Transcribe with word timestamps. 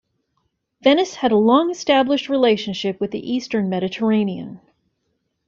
Venice 0.81 1.13
had 1.13 1.31
a 1.31 1.37
long-established 1.37 2.27
relationship 2.27 2.99
with 2.99 3.11
the 3.11 3.33
Eastern 3.33 3.69
Mediterranean. 3.69 4.59